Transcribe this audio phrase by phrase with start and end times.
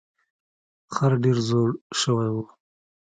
[0.93, 1.69] خر ډیر زوړ
[2.01, 2.37] شوی و.